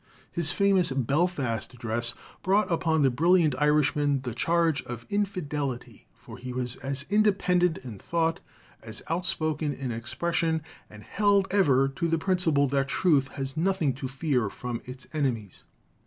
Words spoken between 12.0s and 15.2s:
the principle that Truth has nothing to fear from its